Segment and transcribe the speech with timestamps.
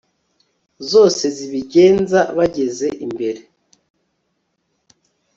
[0.89, 3.41] zose zibigenza bageze imbere